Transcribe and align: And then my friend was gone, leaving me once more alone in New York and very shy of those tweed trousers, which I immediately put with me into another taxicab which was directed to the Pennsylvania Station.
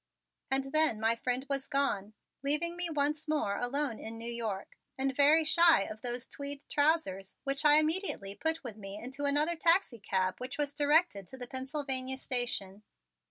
And 0.49 0.71
then 0.73 0.99
my 0.99 1.15
friend 1.15 1.45
was 1.47 1.67
gone, 1.67 2.13
leaving 2.41 2.75
me 2.75 2.89
once 2.89 3.27
more 3.27 3.57
alone 3.57 3.99
in 3.99 4.17
New 4.17 4.31
York 4.31 4.75
and 4.97 5.15
very 5.15 5.43
shy 5.43 5.81
of 5.81 6.01
those 6.01 6.25
tweed 6.25 6.67
trousers, 6.69 7.35
which 7.43 7.63
I 7.63 7.75
immediately 7.75 8.33
put 8.33 8.63
with 8.63 8.77
me 8.77 8.97
into 8.97 9.25
another 9.25 9.55
taxicab 9.55 10.39
which 10.39 10.57
was 10.57 10.73
directed 10.73 11.27
to 11.27 11.37
the 11.37 11.45
Pennsylvania 11.45 12.17
Station. 12.17 12.81